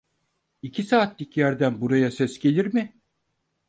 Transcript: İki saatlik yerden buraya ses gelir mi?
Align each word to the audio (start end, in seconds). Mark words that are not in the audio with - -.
İki 0.61 0.83
saatlik 0.83 1.37
yerden 1.37 1.81
buraya 1.81 2.11
ses 2.11 2.39
gelir 2.39 2.73
mi? 2.73 3.01